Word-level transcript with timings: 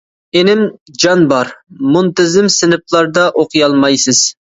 ئىنىم 0.39 0.61
جان 1.03 1.19
بار، 1.33 1.51
مۇنتىزىم 1.95 2.47
سىنىپلاردا 2.55 3.27
ئوقۇيالمايسىز. 3.43 4.23